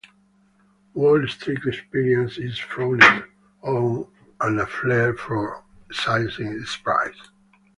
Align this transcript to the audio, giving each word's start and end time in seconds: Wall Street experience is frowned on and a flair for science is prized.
Wall 0.95 1.27
Street 1.27 1.59
experience 1.63 2.39
is 2.39 2.57
frowned 2.57 3.03
on 3.61 4.07
and 4.39 4.59
a 4.59 4.65
flair 4.65 5.13
for 5.15 5.63
science 5.91 6.39
is 6.39 6.75
prized. 6.83 7.29